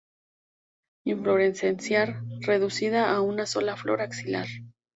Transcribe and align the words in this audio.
Inflorescencia 1.05 2.23
reducida 2.39 3.11
a 3.13 3.21
una 3.21 3.45
sola 3.45 3.77
flor, 3.77 4.01
axilar. 4.01 4.47